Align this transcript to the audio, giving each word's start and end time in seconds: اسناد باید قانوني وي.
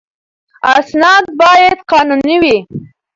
اسناد 0.77 1.25
باید 1.41 1.77
قانوني 1.91 2.35
وي. 2.43 2.57